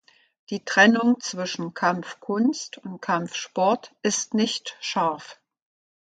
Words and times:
Die 0.49 0.65
Trennung 0.65 1.19
zwischen 1.19 1.75
Kampfkunst 1.75 2.79
und 2.79 3.01
Kampfsport 3.03 3.93
ist 4.01 4.33
nicht 4.33 4.75
scharf. 4.79 5.39